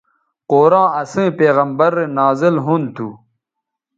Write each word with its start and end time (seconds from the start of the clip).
قرآن 0.49 0.89
اسئیں 1.01 1.31
پیغمبرؐ 1.39 1.93
رے 1.97 2.05
نازل 2.17 2.55
ھُون 2.65 2.83
تھو 2.95 3.07